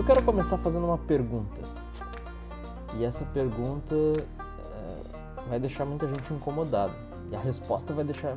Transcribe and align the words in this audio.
Eu 0.00 0.04
quero 0.04 0.22
começar 0.22 0.56
fazendo 0.56 0.86
uma 0.86 0.96
pergunta. 0.96 1.60
E 2.96 3.04
essa 3.04 3.22
pergunta 3.26 3.94
é, 3.94 5.46
vai 5.46 5.60
deixar 5.60 5.84
muita 5.84 6.08
gente 6.08 6.32
incomodada. 6.32 6.94
E 7.30 7.36
a 7.36 7.38
resposta 7.38 7.92
vai 7.92 8.02
deixar 8.02 8.34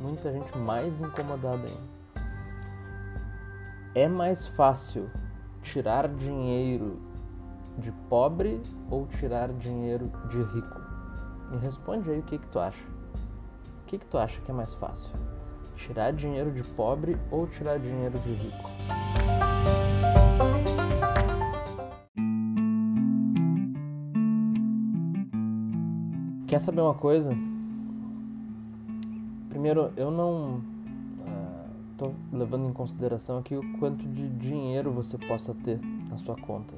muita 0.00 0.30
gente 0.30 0.56
mais 0.56 1.00
incomodada 1.00 1.58
ainda. 1.66 2.24
É 3.96 4.06
mais 4.06 4.46
fácil 4.46 5.10
tirar 5.60 6.06
dinheiro 6.06 7.02
de 7.76 7.90
pobre 8.08 8.62
ou 8.88 9.04
tirar 9.08 9.48
dinheiro 9.48 10.08
de 10.30 10.40
rico? 10.40 10.80
Me 11.50 11.56
responde 11.56 12.12
aí 12.12 12.20
o 12.20 12.22
que, 12.22 12.38
que 12.38 12.46
tu 12.46 12.60
acha. 12.60 12.86
O 13.82 13.86
que, 13.86 13.98
que 13.98 14.06
tu 14.06 14.18
acha 14.18 14.40
que 14.40 14.52
é 14.52 14.54
mais 14.54 14.72
fácil? 14.74 15.10
Tirar 15.74 16.12
dinheiro 16.12 16.52
de 16.52 16.62
pobre 16.62 17.18
ou 17.28 17.48
tirar 17.48 17.80
dinheiro 17.80 18.20
de 18.20 18.32
rico? 18.34 18.70
Quer 26.52 26.58
saber 26.58 26.82
uma 26.82 26.92
coisa? 26.92 27.34
Primeiro, 29.48 29.90
eu 29.96 30.10
não 30.10 30.60
estou 31.92 32.08
uh, 32.08 32.14
levando 32.30 32.68
em 32.68 32.74
consideração 32.74 33.38
aqui 33.38 33.56
o 33.56 33.78
quanto 33.78 34.06
de 34.06 34.28
dinheiro 34.28 34.92
você 34.92 35.16
possa 35.16 35.54
ter 35.54 35.80
na 36.10 36.18
sua 36.18 36.36
conta. 36.36 36.74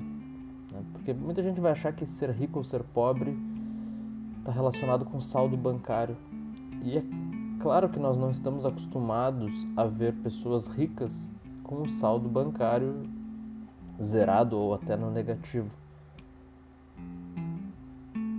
Né? 0.71 0.81
Porque 0.93 1.13
muita 1.13 1.43
gente 1.43 1.61
vai 1.61 1.73
achar 1.73 1.93
que 1.93 2.07
ser 2.07 2.31
rico 2.31 2.59
ou 2.59 2.65
ser 2.65 2.85
pobre 2.85 3.37
está 4.39 4.53
relacionado 4.53 5.05
com 5.05 5.21
saldo 5.21 5.57
bancário. 5.57 6.17
E 6.81 6.99
é 6.99 7.03
claro 7.59 7.89
que 7.89 7.99
nós 7.99 8.17
não 8.17 8.31
estamos 8.31 8.65
acostumados 8.65 9.67
a 9.77 9.87
ver 9.87 10.15
pessoas 10.23 10.69
ricas 10.69 11.27
com 11.65 11.83
o 11.83 11.89
saldo 11.89 12.29
bancário 12.29 13.11
zerado 14.01 14.57
ou 14.57 14.73
até 14.73 14.97
no 14.97 15.11
negativo. 15.11 15.69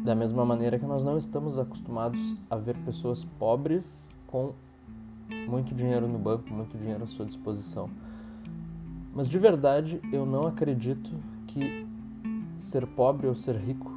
Da 0.05 0.13
mesma 0.13 0.45
maneira 0.45 0.77
que 0.77 0.85
nós 0.85 1.03
não 1.03 1.17
estamos 1.17 1.57
acostumados 1.57 2.35
a 2.47 2.55
ver 2.55 2.77
pessoas 2.85 3.25
pobres 3.25 4.07
com 4.27 4.53
muito 5.47 5.73
dinheiro 5.73 6.07
no 6.07 6.19
banco, 6.19 6.53
muito 6.53 6.77
dinheiro 6.77 7.05
à 7.05 7.07
sua 7.07 7.25
disposição. 7.25 7.89
Mas 9.15 9.27
de 9.27 9.39
verdade, 9.39 9.99
eu 10.13 10.23
não 10.23 10.45
acredito 10.45 11.09
que 11.47 11.87
ser 12.59 12.85
pobre 12.85 13.25
ou 13.25 13.33
ser 13.33 13.55
rico 13.55 13.91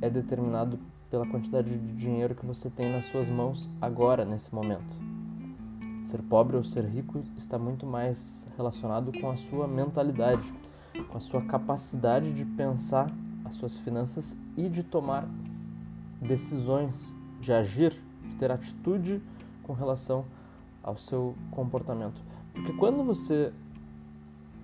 é 0.00 0.08
determinado 0.08 0.78
pela 1.10 1.26
quantidade 1.26 1.76
de 1.76 1.92
dinheiro 1.96 2.36
que 2.36 2.46
você 2.46 2.70
tem 2.70 2.92
nas 2.92 3.06
suas 3.06 3.28
mãos 3.28 3.68
agora, 3.82 4.24
nesse 4.24 4.54
momento. 4.54 4.96
Ser 6.04 6.22
pobre 6.22 6.56
ou 6.56 6.62
ser 6.62 6.84
rico 6.84 7.20
está 7.36 7.58
muito 7.58 7.84
mais 7.84 8.46
relacionado 8.56 9.10
com 9.20 9.28
a 9.28 9.34
sua 9.34 9.66
mentalidade, 9.66 10.54
com 11.08 11.16
a 11.16 11.20
sua 11.20 11.42
capacidade 11.42 12.32
de 12.32 12.44
pensar 12.44 13.10
suas 13.54 13.76
finanças 13.76 14.36
e 14.56 14.68
de 14.68 14.82
tomar 14.82 15.28
decisões, 16.20 17.12
de 17.40 17.52
agir, 17.52 17.92
de 18.28 18.36
ter 18.36 18.50
atitude 18.50 19.22
com 19.62 19.72
relação 19.72 20.24
ao 20.82 20.96
seu 20.96 21.34
comportamento. 21.50 22.20
Porque 22.52 22.72
quando 22.74 23.02
você 23.02 23.52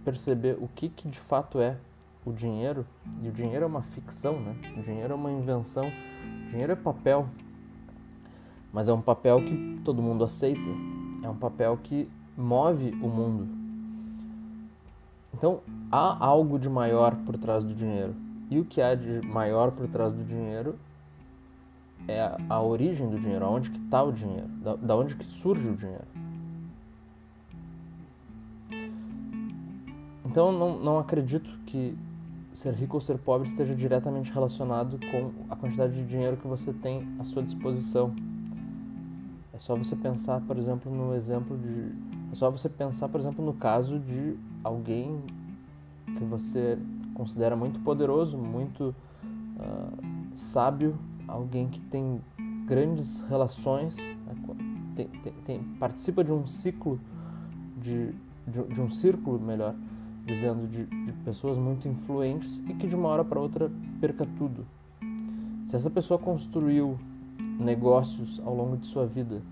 perceber 0.04 0.56
o 0.60 0.68
que, 0.68 0.88
que 0.88 1.08
de 1.08 1.18
fato 1.18 1.60
é 1.60 1.76
o 2.24 2.32
dinheiro, 2.32 2.86
e 3.22 3.28
o 3.28 3.32
dinheiro 3.32 3.64
é 3.64 3.66
uma 3.66 3.82
ficção, 3.82 4.40
né? 4.40 4.54
O 4.76 4.82
dinheiro 4.82 5.12
é 5.12 5.16
uma 5.16 5.32
invenção, 5.32 5.88
o 5.88 6.50
dinheiro 6.50 6.72
é 6.72 6.76
papel, 6.76 7.28
mas 8.72 8.88
é 8.88 8.92
um 8.92 9.00
papel 9.00 9.42
que 9.44 9.80
todo 9.84 10.02
mundo 10.02 10.24
aceita, 10.24 10.68
é 11.22 11.28
um 11.28 11.36
papel 11.36 11.78
que 11.82 12.08
move 12.36 12.90
o 13.02 13.08
mundo. 13.08 13.48
Então, 15.34 15.60
há 15.90 16.24
algo 16.24 16.58
de 16.58 16.68
maior 16.68 17.16
por 17.24 17.36
trás 17.38 17.64
do 17.64 17.74
dinheiro. 17.74 18.14
E 18.50 18.58
o 18.58 18.64
que 18.64 18.82
há 18.82 18.96
de 18.96 19.24
maior 19.24 19.70
por 19.70 19.86
trás 19.86 20.12
do 20.12 20.24
dinheiro 20.24 20.76
é 22.08 22.20
a, 22.20 22.36
a 22.48 22.62
origem 22.62 23.08
do 23.08 23.18
dinheiro, 23.18 23.44
aonde 23.44 23.70
que 23.70 23.78
está 23.78 24.02
o 24.02 24.12
dinheiro, 24.12 24.48
da, 24.48 24.74
da 24.74 24.96
onde 24.96 25.14
que 25.14 25.24
surge 25.24 25.68
o 25.68 25.76
dinheiro. 25.76 26.08
Então 30.24 30.52
não, 30.52 30.78
não 30.78 30.98
acredito 30.98 31.48
que 31.66 31.96
ser 32.52 32.74
rico 32.74 32.96
ou 32.96 33.00
ser 33.00 33.18
pobre 33.18 33.46
esteja 33.46 33.74
diretamente 33.74 34.32
relacionado 34.32 34.98
com 35.10 35.32
a 35.48 35.56
quantidade 35.56 35.94
de 35.94 36.04
dinheiro 36.04 36.36
que 36.36 36.46
você 36.46 36.72
tem 36.72 37.06
à 37.18 37.24
sua 37.24 37.42
disposição. 37.42 38.14
É 39.52 39.58
só 39.58 39.76
você 39.76 39.94
pensar, 39.94 40.40
por 40.40 40.56
exemplo, 40.56 40.92
no 40.92 41.14
exemplo 41.14 41.56
de. 41.58 41.92
É 42.32 42.34
só 42.34 42.50
você 42.50 42.68
pensar, 42.68 43.08
por 43.08 43.20
exemplo, 43.20 43.44
no 43.44 43.52
caso 43.52 43.98
de 43.98 44.36
alguém 44.62 45.20
que 46.16 46.24
você 46.24 46.78
considera 47.20 47.54
muito 47.54 47.78
poderoso, 47.80 48.38
muito 48.38 48.94
uh, 49.58 49.98
sábio, 50.34 50.96
alguém 51.28 51.68
que 51.68 51.78
tem 51.78 52.18
grandes 52.66 53.20
relações, 53.28 53.98
né, 53.98 54.34
tem, 54.96 55.08
tem, 55.08 55.32
tem, 55.44 55.62
participa 55.78 56.24
de 56.24 56.32
um 56.32 56.46
ciclo, 56.46 56.98
de, 57.76 58.14
de, 58.48 58.62
de, 58.72 58.80
um 58.80 58.88
círculo, 58.88 59.38
melhor, 59.38 59.74
dizendo, 60.24 60.66
de, 60.66 60.86
de 60.86 61.12
pessoas 61.22 61.58
muito 61.58 61.86
influentes 61.86 62.60
e 62.66 62.72
que 62.72 62.86
de 62.86 62.96
uma 62.96 63.10
hora 63.10 63.22
para 63.22 63.38
outra 63.38 63.70
perca 64.00 64.26
tudo. 64.38 64.66
Se 65.66 65.76
essa 65.76 65.90
pessoa 65.90 66.18
construiu 66.18 66.98
negócios 67.58 68.40
ao 68.46 68.56
longo 68.56 68.78
de 68.78 68.86
sua 68.86 69.04
vida 69.04 69.42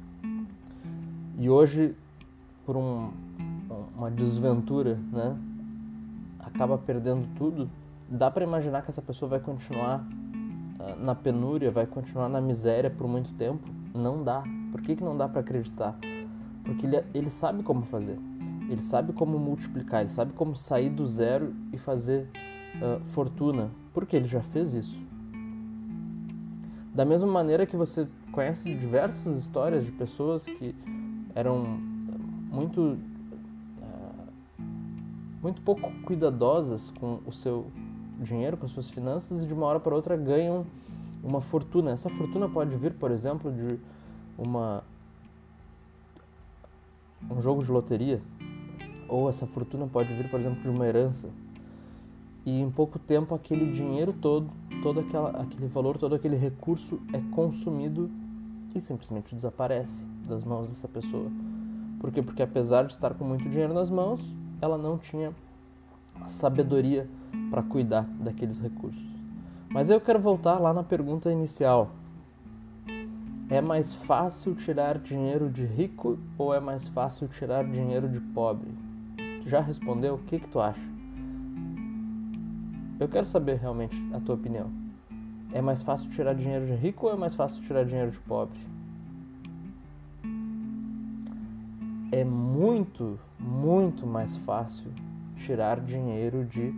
e 1.37 1.51
hoje, 1.51 1.95
por 2.65 2.79
um, 2.79 3.11
uma 3.95 4.11
desventura, 4.11 4.99
né, 5.13 5.37
acaba 6.49 6.77
perdendo 6.77 7.29
tudo, 7.37 7.71
dá 8.09 8.31
para 8.31 8.45
imaginar 8.45 8.83
que 8.83 8.91
essa 8.91 9.03
pessoa 9.03 9.29
vai 9.29 9.41
continuar 9.41 10.01
uh, 10.01 11.03
na 11.03 11.15
penúria, 11.15 11.71
vai 11.71 11.87
continuar 11.87 12.29
na 12.29 12.41
miséria 12.41 12.91
por 12.91 13.07
muito 13.07 13.33
tempo? 13.35 13.69
Não 13.95 14.23
dá. 14.23 14.43
Por 14.73 14.83
que, 14.83 14.97
que 14.97 15.05
não 15.05 15.17
dá 15.17 15.29
para 15.29 15.41
acreditar? 15.41 15.97
Porque 16.65 16.87
ele, 16.87 17.03
ele 17.15 17.31
sabe 17.31 17.63
como 17.63 17.83
fazer. 17.83 18.19
Ele 18.69 18.83
sabe 18.83 19.13
como 19.13 19.39
multiplicar, 19.39 20.01
ele 20.01 20.11
sabe 20.11 20.33
como 20.33 20.55
sair 20.55 20.91
do 20.91 21.07
zero 21.07 21.55
e 21.73 21.79
fazer 21.79 22.29
uh, 22.77 23.03
fortuna, 23.05 23.71
porque 23.95 24.15
ele 24.17 24.27
já 24.27 24.43
fez 24.43 24.75
isso. 24.75 24.99
Da 26.95 27.05
mesma 27.05 27.29
maneira 27.29 27.65
que 27.65 27.77
você 27.77 28.09
conhece 28.33 28.75
diversas 28.75 29.39
histórias 29.39 29.87
de 29.87 29.93
pessoas 29.93 30.45
que 30.45 30.75
eram 31.35 31.63
muito 32.51 32.99
muito 35.43 35.63
pouco 35.63 35.91
cuidadosas 36.03 36.91
com 36.99 37.21
o 37.27 37.33
seu 37.33 37.67
dinheiro, 38.21 38.57
com 38.57 38.65
as 38.65 38.73
suas 38.73 38.91
finanças 38.91 39.43
e 39.43 39.47
de 39.47 39.55
uma 39.55 39.67
hora 39.67 39.81
para 39.81 39.95
outra 39.95 40.17
ganham 40.17 40.67
uma 41.23 41.41
fortuna. 41.41 41.91
Essa 41.91 42.11
fortuna 42.11 42.49
pode 42.49 42.77
vir, 42.77 42.95
por 42.95 43.11
exemplo, 43.11 43.53
de 43.53 43.79
uma 44.37 44.83
um 47.31 47.41
jogo 47.41 47.63
de 47.63 47.71
loteria, 47.71 48.23
ou 49.09 49.29
essa 49.29 49.47
fortuna 49.47 49.87
pode 49.87 50.13
vir, 50.15 50.31
por 50.31 50.39
exemplo, 50.39 50.63
de 50.63 50.71
uma 50.71 50.87
herança. 50.87 51.31
E 52.47 52.61
em 52.61 52.71
pouco 52.71 52.99
tempo 52.99 53.35
aquele 53.35 53.71
dinheiro 53.73 54.13
todo, 54.13 54.49
todo 54.83 55.01
aquela, 55.01 55.31
aquele 55.31 55.67
valor, 55.67 55.99
todo 55.99 56.15
aquele 56.15 56.37
recurso 56.37 57.01
é 57.13 57.21
consumido 57.35 58.11
e 58.75 58.81
simplesmente 58.81 59.35
desaparece 59.35 60.05
das 60.27 60.45
mãos 60.45 60.69
dessa 60.69 60.89
pessoa. 60.89 61.31
Por 62.01 62.13
quê? 62.13 62.23
Porque 62.23 62.43
apesar 62.43 62.85
de 62.85 62.93
estar 62.93 63.15
com 63.15 63.25
muito 63.25 63.49
dinheiro 63.49 63.75
nas 63.75 63.91
mãos, 63.91 64.21
ela 64.61 64.79
não 64.79 64.99
tinha 64.99 65.33
sabedoria 66.27 67.09
para 67.51 67.63
cuidar 67.63 68.03
daqueles 68.21 68.59
recursos. 68.59 69.03
Mas 69.69 69.91
eu 69.91 70.01
quero 70.01 70.19
voltar 70.19 70.59
lá 70.59 70.73
na 70.73 70.83
pergunta 70.83 71.31
inicial. 71.31 71.91
É 73.51 73.61
mais 73.61 73.95
fácil 73.95 74.55
tirar 74.55 74.99
dinheiro 74.99 75.49
de 75.49 75.65
rico 75.65 76.19
ou 76.37 76.55
é 76.55 76.61
mais 76.61 76.89
fácil 76.89 77.29
tirar 77.29 77.65
dinheiro 77.65 78.09
de 78.09 78.21
pobre? 78.21 78.69
Tu 79.43 79.49
já 79.49 79.61
respondeu? 79.61 80.17
O 80.17 80.19
que, 80.19 80.39
que 80.39 80.49
tu 80.49 80.61
acha? 80.61 80.81
Eu 83.01 83.09
quero 83.09 83.25
saber 83.25 83.57
realmente 83.57 83.97
a 84.13 84.21
tua 84.21 84.35
opinião. 84.35 84.71
É 85.53 85.63
mais 85.63 85.83
fácil 85.83 86.11
tirar 86.11 86.35
dinheiro 86.35 86.67
de 86.67 86.75
rico 86.75 87.07
ou 87.07 87.13
é 87.13 87.17
mais 87.17 87.35
fácil 87.35 87.63
tirar 87.63 87.85
dinheiro 87.85 88.11
de 88.11 88.21
pobre? 88.21 88.59
É 92.11 92.25
muito, 92.25 93.19
muito 93.39 94.07
mais 94.07 94.37
fácil 94.39 94.91
tirar 95.37 95.81
dinheiro 95.81 96.45
de 96.45 96.73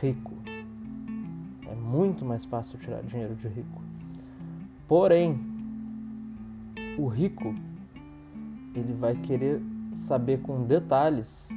rico. 0.00 0.32
É 1.68 1.74
muito 1.74 2.24
mais 2.24 2.44
fácil 2.44 2.78
tirar 2.78 3.02
dinheiro 3.02 3.34
de 3.34 3.48
rico. 3.48 3.82
Porém, 4.88 5.38
o 6.98 7.06
rico 7.06 7.54
ele 8.74 8.94
vai 8.94 9.14
querer 9.14 9.62
saber 9.92 10.40
com 10.40 10.64
detalhes 10.64 11.50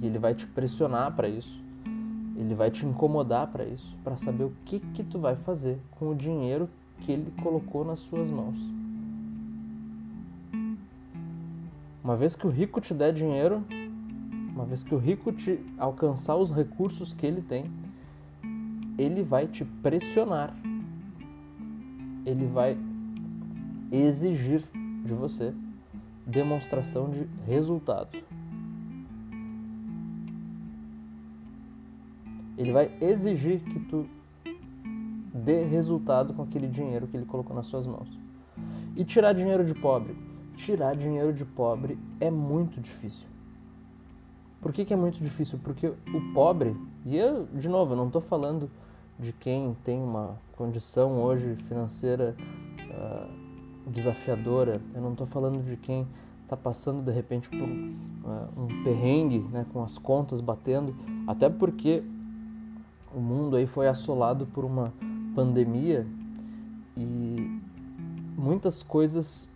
e 0.00 0.06
ele 0.06 0.18
vai 0.18 0.34
te 0.34 0.46
pressionar 0.46 1.14
para 1.14 1.28
isso. 1.28 1.62
Ele 2.36 2.54
vai 2.54 2.70
te 2.70 2.86
incomodar 2.86 3.48
para 3.48 3.64
isso, 3.64 3.96
para 4.04 4.16
saber 4.16 4.44
o 4.44 4.52
que 4.64 4.78
que 4.78 5.02
tu 5.02 5.18
vai 5.18 5.34
fazer 5.34 5.78
com 5.90 6.10
o 6.10 6.14
dinheiro 6.14 6.68
que 7.00 7.10
ele 7.10 7.32
colocou 7.42 7.84
nas 7.84 8.00
suas 8.00 8.30
mãos. 8.30 8.77
Uma 12.08 12.16
vez 12.16 12.34
que 12.34 12.46
o 12.46 12.50
rico 12.50 12.80
te 12.80 12.94
der 12.94 13.12
dinheiro, 13.12 13.62
uma, 14.54 14.64
vez 14.64 14.82
que 14.82 14.94
o 14.94 14.98
rico 14.98 15.30
te 15.30 15.60
alcançar 15.76 16.36
os 16.36 16.50
recursos 16.50 17.12
que 17.12 17.26
ele 17.26 17.42
tem, 17.42 17.70
ele 18.96 19.22
vai 19.22 19.46
te 19.46 19.62
pressionar. 19.62 20.56
Ele 22.24 22.46
vai 22.46 22.78
exigir 23.92 24.62
de 25.04 25.12
você 25.12 25.52
demonstração 26.26 27.10
de 27.10 27.28
resultado. 27.46 28.16
Ele 32.56 32.72
vai 32.72 32.90
exigir 33.02 33.60
que 33.60 33.80
tu 33.80 34.08
dê 35.34 35.62
resultado 35.62 36.32
com 36.32 36.40
aquele 36.40 36.68
dinheiro 36.68 37.06
que 37.06 37.18
ele 37.18 37.26
colocou 37.26 37.54
nas 37.54 37.66
suas 37.66 37.86
mãos. 37.86 38.08
E 38.96 39.04
tirar 39.04 39.34
dinheiro 39.34 39.62
de 39.62 39.74
pobre? 39.74 40.27
Tirar 40.58 40.96
dinheiro 40.96 41.32
de 41.32 41.44
pobre 41.44 41.96
é 42.20 42.30
muito 42.32 42.80
difícil. 42.80 43.28
Por 44.60 44.72
que, 44.72 44.84
que 44.84 44.92
é 44.92 44.96
muito 44.96 45.22
difícil? 45.22 45.56
Porque 45.62 45.86
o 45.86 46.34
pobre, 46.34 46.76
e 47.06 47.16
eu, 47.16 47.46
de 47.54 47.68
novo, 47.68 47.92
eu 47.92 47.96
não 47.96 48.08
estou 48.08 48.20
falando 48.20 48.68
de 49.16 49.32
quem 49.32 49.76
tem 49.84 50.02
uma 50.02 50.36
condição 50.56 51.22
hoje 51.22 51.54
financeira 51.68 52.34
uh, 52.90 53.88
desafiadora, 53.88 54.82
eu 54.96 55.00
não 55.00 55.12
estou 55.12 55.28
falando 55.28 55.64
de 55.64 55.76
quem 55.76 56.04
está 56.42 56.56
passando 56.56 57.04
de 57.04 57.12
repente 57.12 57.48
por 57.48 57.62
uh, 57.62 58.48
um 58.60 58.82
perrengue 58.82 59.38
né, 59.38 59.64
com 59.72 59.84
as 59.84 59.96
contas 59.96 60.40
batendo, 60.40 60.92
até 61.24 61.48
porque 61.48 62.02
o 63.14 63.20
mundo 63.20 63.54
aí 63.54 63.66
foi 63.66 63.86
assolado 63.86 64.44
por 64.44 64.64
uma 64.64 64.92
pandemia 65.36 66.04
e 66.96 67.60
muitas 68.36 68.82
coisas 68.82 69.48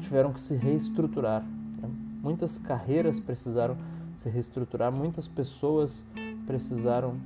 tiveram 0.00 0.32
que 0.32 0.40
se 0.40 0.54
reestruturar. 0.54 1.42
Né? 1.42 1.88
Muitas 2.22 2.58
carreiras 2.58 3.20
precisaram 3.20 3.76
se 4.14 4.28
reestruturar, 4.28 4.90
muitas 4.90 5.28
pessoas 5.28 6.04
precisaram 6.44 7.16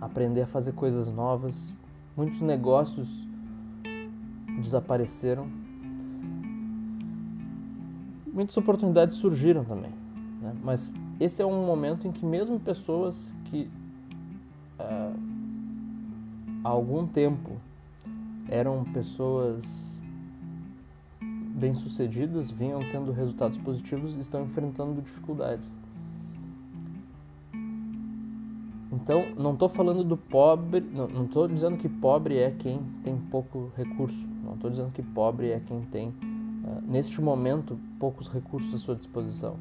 aprender 0.00 0.42
a 0.42 0.46
fazer 0.46 0.72
coisas 0.72 1.10
novas, 1.10 1.74
muitos 2.14 2.42
negócios 2.42 3.26
desapareceram, 4.60 5.48
muitas 8.30 8.56
oportunidades 8.56 9.16
surgiram 9.16 9.64
também. 9.64 9.92
Né? 10.42 10.54
Mas 10.62 10.92
esse 11.18 11.40
é 11.40 11.46
um 11.46 11.64
momento 11.64 12.06
em 12.06 12.12
que 12.12 12.24
mesmo 12.24 12.60
pessoas 12.60 13.32
que 13.46 13.70
uh, 14.78 15.18
há 16.62 16.68
algum 16.68 17.06
tempo 17.06 17.52
eram 18.48 18.84
pessoas 18.84 19.95
bem-sucedidas, 21.56 22.50
vinham 22.50 22.80
tendo 22.90 23.10
resultados 23.12 23.56
positivos 23.56 24.14
estão 24.14 24.44
enfrentando 24.44 25.00
dificuldades. 25.00 25.66
Então, 28.92 29.24
não 29.36 29.54
estou 29.54 29.68
falando 29.68 30.04
do 30.04 30.16
pobre, 30.16 30.80
não 30.80 31.24
estou 31.24 31.48
dizendo 31.48 31.76
que 31.76 31.88
pobre 31.88 32.38
é 32.38 32.50
quem 32.50 32.80
tem 33.02 33.16
pouco 33.16 33.72
recurso, 33.76 34.28
não 34.44 34.54
estou 34.54 34.70
dizendo 34.70 34.90
que 34.92 35.02
pobre 35.02 35.50
é 35.50 35.60
quem 35.60 35.80
tem, 35.82 36.08
uh, 36.08 36.82
neste 36.86 37.20
momento, 37.20 37.78
poucos 37.98 38.28
recursos 38.28 38.74
à 38.74 38.78
sua 38.78 38.94
disposição. 38.94 39.56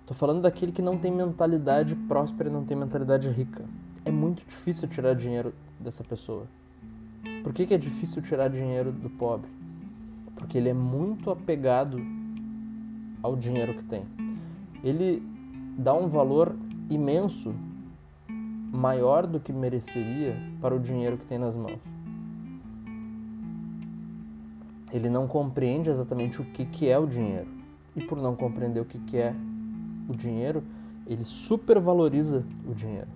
Estou 0.00 0.16
falando 0.16 0.42
daquele 0.42 0.72
que 0.72 0.82
não 0.82 0.98
tem 0.98 1.10
mentalidade 1.10 1.94
próspera 1.94 2.48
e 2.48 2.52
não 2.52 2.64
tem 2.64 2.76
mentalidade 2.76 3.28
rica. 3.30 3.64
É 4.04 4.10
muito 4.10 4.44
difícil 4.44 4.88
tirar 4.88 5.14
dinheiro 5.14 5.54
dessa 5.78 6.04
pessoa. 6.04 6.46
Por 7.42 7.52
que, 7.52 7.66
que 7.66 7.74
é 7.74 7.78
difícil 7.78 8.20
tirar 8.20 8.48
dinheiro 8.48 8.92
do 8.92 9.08
pobre? 9.08 9.48
Porque 10.44 10.58
ele 10.58 10.68
é 10.68 10.74
muito 10.74 11.30
apegado 11.30 11.96
ao 13.22 13.34
dinheiro 13.34 13.72
que 13.72 13.82
tem. 13.82 14.04
Ele 14.82 15.22
dá 15.78 15.94
um 15.94 16.06
valor 16.06 16.54
imenso, 16.90 17.54
maior 18.70 19.26
do 19.26 19.40
que 19.40 19.50
mereceria, 19.50 20.36
para 20.60 20.74
o 20.74 20.78
dinheiro 20.78 21.16
que 21.16 21.24
tem 21.24 21.38
nas 21.38 21.56
mãos. 21.56 21.80
Ele 24.92 25.08
não 25.08 25.26
compreende 25.26 25.88
exatamente 25.88 26.42
o 26.42 26.44
que, 26.44 26.66
que 26.66 26.90
é 26.90 26.98
o 26.98 27.06
dinheiro. 27.06 27.48
E 27.96 28.04
por 28.04 28.20
não 28.20 28.36
compreender 28.36 28.80
o 28.80 28.84
que, 28.84 28.98
que 28.98 29.16
é 29.16 29.34
o 30.06 30.14
dinheiro, 30.14 30.62
ele 31.06 31.24
supervaloriza 31.24 32.44
o 32.70 32.74
dinheiro. 32.74 33.08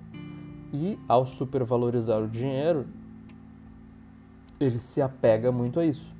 E 0.73 0.99
ao 1.07 1.27
supervalorizar 1.27 2.23
o 2.23 2.27
dinheiro, 2.27 2.87
ele 4.59 4.81
se 4.81 5.03
apega 5.03 5.53
muito 5.53 5.79
a 5.79 5.85
isso. 5.85 6.17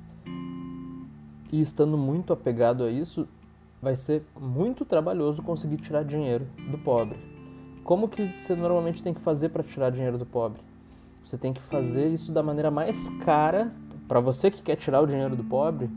E 1.51 1.59
estando 1.59 1.97
muito 1.97 2.31
apegado 2.31 2.83
a 2.83 2.91
isso, 2.91 3.27
vai 3.81 3.95
ser 3.95 4.23
muito 4.39 4.85
trabalhoso 4.85 5.41
conseguir 5.41 5.77
tirar 5.77 6.03
dinheiro 6.03 6.47
do 6.69 6.77
pobre. 6.77 7.17
Como 7.83 8.07
que 8.07 8.35
você 8.39 8.55
normalmente 8.55 9.01
tem 9.01 9.13
que 9.13 9.21
fazer 9.21 9.49
para 9.49 9.63
tirar 9.63 9.89
dinheiro 9.89 10.17
do 10.17 10.25
pobre? 10.25 10.61
Você 11.25 11.37
tem 11.37 11.53
que 11.53 11.61
fazer 11.61 12.07
isso 12.07 12.31
da 12.31 12.43
maneira 12.43 12.69
mais 12.69 13.09
cara 13.23 13.71
para 14.07 14.19
você 14.19 14.51
que 14.51 14.61
quer 14.61 14.75
tirar 14.75 15.01
o 15.01 15.07
dinheiro 15.07 15.35
do 15.35 15.43
pobre. 15.43 15.89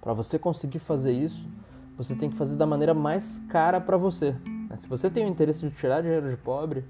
Para 0.00 0.12
você 0.12 0.38
conseguir 0.38 0.78
fazer 0.78 1.12
isso, 1.12 1.46
você 1.96 2.14
tem 2.14 2.30
que 2.30 2.36
fazer 2.36 2.56
da 2.56 2.66
maneira 2.66 2.94
mais 2.94 3.40
cara 3.48 3.80
para 3.80 3.96
você. 3.96 4.36
Né? 4.68 4.76
Se 4.76 4.86
você 4.86 5.10
tem 5.10 5.24
o 5.24 5.28
interesse 5.28 5.68
de 5.68 5.74
tirar 5.74 6.00
dinheiro 6.00 6.30
de 6.30 6.36
pobre, 6.36 6.84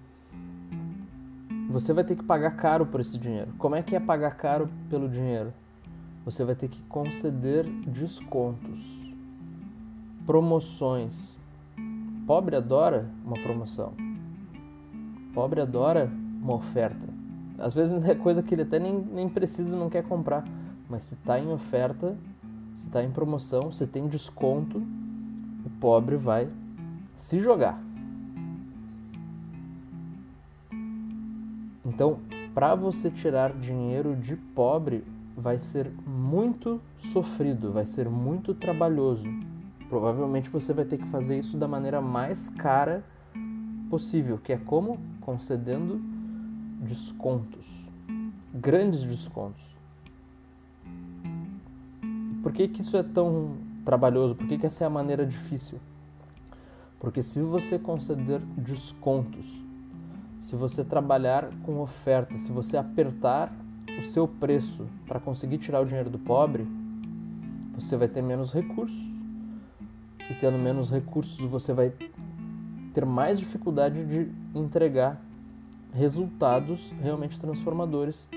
você 1.68 1.92
vai 1.92 2.04
ter 2.04 2.16
que 2.16 2.22
pagar 2.22 2.56
caro 2.56 2.86
por 2.86 3.00
esse 3.00 3.18
dinheiro. 3.18 3.52
Como 3.58 3.74
é 3.74 3.82
que 3.82 3.96
é 3.96 4.00
pagar 4.00 4.34
caro 4.36 4.68
pelo 4.88 5.08
dinheiro? 5.08 5.52
Você 6.28 6.44
vai 6.44 6.54
ter 6.54 6.68
que 6.68 6.82
conceder 6.82 7.64
descontos, 7.86 8.84
promoções. 10.26 11.34
Pobre 12.26 12.54
adora 12.54 13.08
uma 13.24 13.40
promoção. 13.40 13.94
Pobre 15.32 15.62
adora 15.62 16.12
uma 16.42 16.52
oferta. 16.52 17.08
Às 17.56 17.72
vezes 17.72 18.04
é 18.04 18.14
coisa 18.14 18.42
que 18.42 18.54
ele 18.54 18.60
até 18.60 18.78
nem, 18.78 18.94
nem 18.94 19.26
precisa, 19.26 19.74
não 19.74 19.88
quer 19.88 20.04
comprar. 20.06 20.44
Mas 20.86 21.04
se 21.04 21.14
está 21.14 21.40
em 21.40 21.50
oferta, 21.50 22.14
se 22.74 22.88
está 22.88 23.02
em 23.02 23.10
promoção, 23.10 23.72
se 23.72 23.86
tem 23.86 24.06
desconto, 24.06 24.82
o 25.64 25.70
pobre 25.80 26.16
vai 26.16 26.46
se 27.16 27.40
jogar. 27.40 27.82
Então, 31.86 32.18
para 32.52 32.74
você 32.74 33.10
tirar 33.10 33.50
dinheiro 33.54 34.14
de 34.14 34.36
pobre, 34.36 35.02
vai 35.38 35.56
ser 35.56 35.88
muito 36.04 36.80
sofrido, 36.98 37.72
vai 37.72 37.84
ser 37.84 38.08
muito 38.08 38.52
trabalhoso. 38.52 39.24
Provavelmente 39.88 40.50
você 40.50 40.72
vai 40.72 40.84
ter 40.84 40.98
que 40.98 41.06
fazer 41.06 41.38
isso 41.38 41.56
da 41.56 41.68
maneira 41.68 42.00
mais 42.00 42.48
cara 42.48 43.04
possível, 43.88 44.36
que 44.36 44.52
é 44.52 44.56
como 44.56 44.98
concedendo 45.20 46.00
descontos, 46.80 47.66
grandes 48.52 49.04
descontos. 49.04 49.62
Por 52.42 52.52
que, 52.52 52.66
que 52.66 52.82
isso 52.82 52.96
é 52.96 53.02
tão 53.04 53.58
trabalhoso? 53.84 54.34
Por 54.34 54.48
que, 54.48 54.58
que 54.58 54.66
essa 54.66 54.82
é 54.82 54.86
a 54.88 54.90
maneira 54.90 55.24
difícil? 55.24 55.78
Porque 56.98 57.22
se 57.22 57.40
você 57.40 57.78
conceder 57.78 58.40
descontos, 58.56 59.46
se 60.40 60.56
você 60.56 60.82
trabalhar 60.82 61.48
com 61.62 61.80
oferta, 61.80 62.36
se 62.36 62.50
você 62.50 62.76
apertar 62.76 63.52
o 63.98 64.02
seu 64.02 64.28
preço 64.28 64.86
para 65.06 65.18
conseguir 65.18 65.58
tirar 65.58 65.80
o 65.80 65.84
dinheiro 65.84 66.08
do 66.08 66.18
pobre, 66.18 66.66
você 67.74 67.96
vai 67.96 68.08
ter 68.08 68.22
menos 68.22 68.52
recursos. 68.52 68.96
E 70.30 70.34
tendo 70.34 70.58
menos 70.58 70.90
recursos, 70.90 71.38
você 71.44 71.72
vai 71.72 71.92
ter 72.94 73.04
mais 73.04 73.38
dificuldade 73.38 74.04
de 74.06 74.30
entregar 74.54 75.20
resultados 75.92 76.92
realmente 77.00 77.38
transformadores 77.38 78.28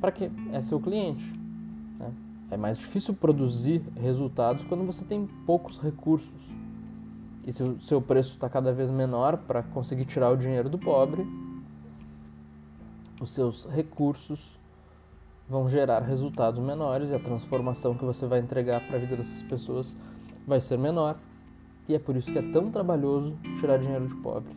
para 0.00 0.12
quem 0.12 0.30
é 0.52 0.60
seu 0.60 0.78
cliente. 0.78 1.24
É 2.50 2.56
mais 2.56 2.78
difícil 2.78 3.12
produzir 3.14 3.82
resultados 3.96 4.62
quando 4.62 4.84
você 4.84 5.04
tem 5.04 5.26
poucos 5.44 5.80
recursos. 5.80 6.40
E 7.44 7.52
se 7.52 7.62
o 7.62 7.80
seu 7.80 8.00
preço 8.00 8.34
está 8.34 8.48
cada 8.48 8.72
vez 8.72 8.90
menor 8.90 9.38
para 9.38 9.62
conseguir 9.62 10.04
tirar 10.04 10.30
o 10.30 10.36
dinheiro 10.36 10.68
do 10.68 10.78
pobre, 10.78 11.26
os 13.20 13.30
seus 13.30 13.64
recursos 13.64 14.55
vão 15.48 15.68
gerar 15.68 16.00
resultados 16.00 16.62
menores 16.62 17.10
e 17.10 17.14
a 17.14 17.18
transformação 17.18 17.94
que 17.94 18.04
você 18.04 18.26
vai 18.26 18.40
entregar 18.40 18.80
para 18.86 18.96
a 18.96 19.00
vida 19.00 19.16
dessas 19.16 19.42
pessoas 19.42 19.96
vai 20.46 20.60
ser 20.60 20.78
menor. 20.78 21.16
E 21.88 21.94
é 21.94 21.98
por 21.98 22.16
isso 22.16 22.32
que 22.32 22.38
é 22.38 22.52
tão 22.52 22.70
trabalhoso 22.70 23.36
tirar 23.60 23.78
dinheiro 23.78 24.08
de 24.08 24.14
pobre. 24.16 24.50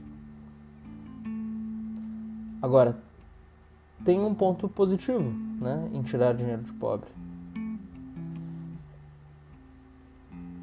Agora, 2.62 2.98
tem 4.03 4.19
um 4.19 4.34
ponto 4.34 4.67
positivo 4.67 5.31
né, 5.62 5.89
em 5.93 6.01
tirar 6.01 6.34
dinheiro 6.34 6.63
de 6.63 6.74
pobre. 6.74 7.10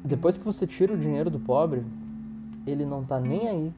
Depois 0.03 0.37
que 0.37 0.45
você 0.45 0.67
tira 0.67 0.93
o 0.93 0.97
dinheiro 0.97 1.29
do 1.29 1.39
pobre, 1.39 1.83
ele 2.65 2.85
não 2.85 3.01
está 3.01 3.19
nem 3.19 3.47
aí 3.47 3.73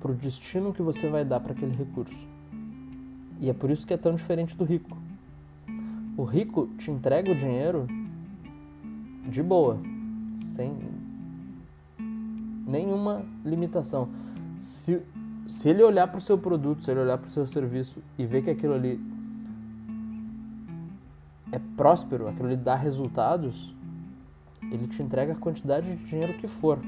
para 0.00 0.12
o 0.12 0.14
destino 0.14 0.72
que 0.72 0.82
você 0.82 1.08
vai 1.08 1.24
dar 1.24 1.40
para 1.40 1.52
aquele 1.52 1.74
recurso. 1.76 2.29
E 3.40 3.48
é 3.48 3.54
por 3.54 3.70
isso 3.70 3.86
que 3.86 3.94
é 3.94 3.96
tão 3.96 4.14
diferente 4.14 4.54
do 4.54 4.64
rico. 4.64 4.96
O 6.16 6.24
rico 6.24 6.68
te 6.76 6.90
entrega 6.90 7.32
o 7.32 7.34
dinheiro 7.34 7.86
de 9.26 9.42
boa, 9.42 9.78
sem 10.36 10.76
nenhuma 12.66 13.24
limitação. 13.44 14.08
Se, 14.58 15.02
se 15.48 15.68
ele 15.70 15.82
olhar 15.82 16.06
para 16.08 16.18
o 16.18 16.20
seu 16.20 16.36
produto, 16.36 16.84
se 16.84 16.90
ele 16.90 17.00
olhar 17.00 17.16
para 17.16 17.28
o 17.28 17.30
seu 17.30 17.46
serviço 17.46 18.02
e 18.18 18.26
ver 18.26 18.42
que 18.42 18.50
aquilo 18.50 18.74
ali 18.74 19.00
é 21.50 21.58
próspero, 21.76 22.28
aquilo 22.28 22.48
ali 22.48 22.56
dá 22.56 22.74
resultados, 22.74 23.74
ele 24.70 24.86
te 24.86 25.02
entrega 25.02 25.32
a 25.32 25.36
quantidade 25.36 25.96
de 25.96 26.04
dinheiro 26.04 26.34
que 26.34 26.46
for. 26.46 26.78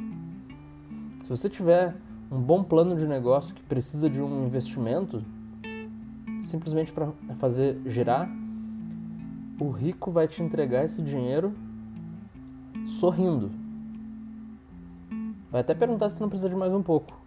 Se 1.22 1.28
você 1.28 1.48
tiver 1.48 1.94
um 2.30 2.40
bom 2.40 2.62
plano 2.62 2.96
de 2.96 3.06
negócio 3.06 3.54
que 3.54 3.62
precisa 3.62 4.08
de 4.08 4.22
um 4.22 4.46
investimento, 4.46 5.24
simplesmente 6.42 6.92
para 6.92 7.08
fazer 7.36 7.80
girar, 7.86 8.28
o 9.60 9.70
rico 9.70 10.10
vai 10.10 10.26
te 10.26 10.42
entregar 10.42 10.84
esse 10.84 11.02
dinheiro 11.02 11.54
sorrindo. 12.86 13.50
Vai 15.50 15.60
até 15.60 15.74
perguntar 15.74 16.08
se 16.08 16.16
tu 16.16 16.20
não 16.20 16.28
precisa 16.28 16.48
de 16.48 16.56
mais 16.56 16.72
um 16.72 16.82
pouco. 16.82 17.20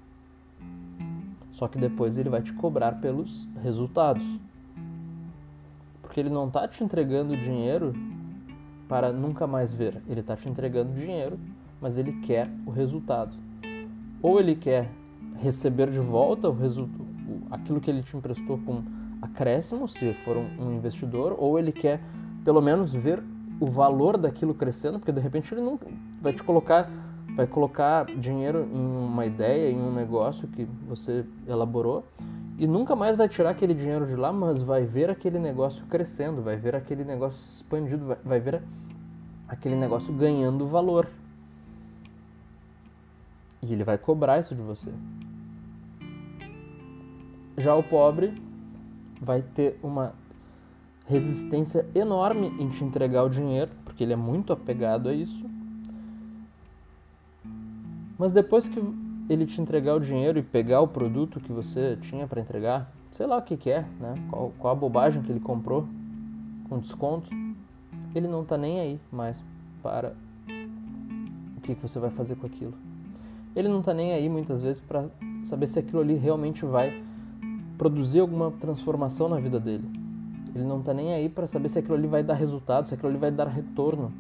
Só 1.52 1.68
que 1.68 1.78
depois 1.78 2.18
ele 2.18 2.30
vai 2.30 2.42
te 2.42 2.52
cobrar 2.54 2.94
pelos 2.94 3.48
resultados. 3.62 4.26
Porque 6.02 6.20
ele 6.20 6.30
não 6.30 6.48
está 6.48 6.68
te 6.68 6.84
entregando 6.84 7.38
dinheiro 7.38 7.94
para 8.90 9.14
nunca 9.14 9.48
mais 9.48 9.72
ver. 9.72 10.02
Ele 10.08 10.20
está 10.20 10.36
te 10.36 10.50
entregando 10.50 10.94
dinheiro, 10.94 11.40
mas 11.80 11.98
ele 11.98 12.14
quer 12.22 12.50
o 12.66 12.72
resultado. 12.72 13.38
Ou 14.22 14.40
ele 14.40 14.56
quer 14.56 14.92
receber 15.38 15.90
de 15.90 16.00
volta 16.00 16.50
o 16.50 16.54
resultado, 16.54 17.06
aquilo 17.52 17.80
que 17.80 17.90
ele 17.90 18.02
te 18.02 18.18
emprestou 18.18 18.58
com 18.58 18.84
acréscimo, 19.26 19.88
se 19.88 20.14
for 20.14 20.38
um, 20.38 20.74
investidor, 20.74 21.36
ou 21.38 21.60
ele 21.60 21.72
quer 21.72 22.00
pelo 22.44 22.62
menos 22.62 22.94
ver 22.94 23.24
o 23.60 23.66
valor 23.66 24.18
daquilo 24.18 24.54
crescendo, 24.54 25.00
porque 25.00 25.12
de 25.12 25.20
repente 25.20 25.54
ele 25.54 25.62
nunca 25.62 25.88
vai 26.22 26.34
te 26.34 26.44
colocar 26.44 26.90
vai 27.36 27.46
colocar 27.46 28.06
dinheiro 28.06 28.66
em 28.72 28.80
uma 28.80 29.26
ideia, 29.26 29.70
em 29.70 29.78
um 29.78 29.94
negócio 29.94 30.48
que 30.48 30.66
você 30.88 31.26
elaborou 31.46 32.06
e 32.58 32.66
nunca 32.66 32.96
mais 32.96 33.18
vai 33.18 33.28
tirar 33.28 33.50
aquele 33.50 33.74
dinheiro 33.74 34.06
de 34.06 34.16
lá, 34.16 34.32
mas 34.32 34.62
vai 34.62 34.86
ver 34.86 35.10
aquele 35.10 35.38
negócio 35.38 35.86
crescendo, 35.88 36.42
vai 36.42 36.56
ver 36.56 36.74
aquele 36.74 37.04
negócio 37.04 37.44
expandido, 37.44 38.06
vai, 38.06 38.18
vai 38.24 38.40
ver 38.40 38.62
aquele 39.48 39.76
negócio 39.76 40.14
ganhando 40.14 40.66
valor. 40.66 41.10
E 43.62 43.74
ele 43.74 43.84
vai 43.84 43.98
cobrar 43.98 44.40
isso 44.40 44.56
de 44.56 44.62
você. 44.62 44.90
Já 47.58 47.76
o 47.76 47.84
pobre 47.84 48.34
vai 49.22 49.42
ter 49.42 49.80
uma 49.82 50.14
resistência 51.08 51.86
enorme 51.94 52.48
em 52.60 52.70
te 52.70 52.84
entregar 52.84 53.24
o 53.24 53.30
dinheiro, 53.30 53.72
porque 53.84 54.04
ele 54.04 54.14
é 54.14 54.18
muito 54.18 54.52
apegado 54.52 55.10
a 55.10 55.14
isso. 55.14 55.46
Mas 58.18 58.32
depois 58.32 58.68
que 58.68 58.80
ele 59.30 59.46
te 59.46 59.60
entregar 59.62 59.96
o 59.96 60.00
dinheiro 60.00 60.40
e 60.40 60.44
pegar 60.44 60.82
o 60.82 60.88
produto 60.88 61.40
que 61.40 61.52
você 61.52 61.98
tinha 62.02 62.28
para 62.28 62.42
entregar, 62.42 62.92
sei 63.12 63.26
lá 63.26 63.38
o 63.38 63.42
que, 63.42 63.58
que 63.58 63.70
é, 63.70 63.82
né? 64.00 64.16
Qual, 64.30 64.52
qual, 64.58 64.74
a 64.74 64.76
bobagem 64.76 65.22
que 65.22 65.32
ele 65.32 65.40
comprou 65.40 65.88
com 66.70 66.80
desconto, 66.80 67.30
ele 68.14 68.28
não 68.28 68.44
está 68.44 68.58
nem 68.58 68.80
aí 68.80 69.00
mais 69.12 69.44
para 69.84 70.14
o 71.58 71.62
que, 71.62 71.76
que 71.76 71.82
você 71.82 72.00
vai 72.00 72.10
fazer 72.10 72.36
com 72.36 72.48
aquilo. 72.48 72.74
Ele 73.56 73.68
não 73.68 73.80
está 73.80 73.94
nem 73.94 74.14
aí 74.14 74.28
muitas 74.28 74.64
vezes 74.64 74.82
para 74.82 75.06
saber 75.44 75.68
se 75.68 75.80
aquilo 75.80 76.02
ali 76.02 76.16
realmente 76.16 76.66
vai 76.66 77.04
produzir 77.78 78.20
alguma 78.20 78.52
transformação 78.52 79.30
na 79.30 79.40
vida 79.40 79.60
dele. 79.60 79.88
Ele 80.54 80.64
não 80.64 80.80
está 80.80 80.94
nem 80.94 81.14
aí 81.14 81.28
para 81.28 81.48
saber 81.48 81.70
se 81.70 81.80
aquilo 81.80 81.96
ali 81.96 82.08
vai 82.08 82.24
dar 82.24 82.36
resultado, 82.36 82.88
se 82.88 82.94
aquilo 82.94 83.10
ali 83.10 83.18
vai 83.18 83.32
dar 83.32 83.48
retorno. 83.48 84.12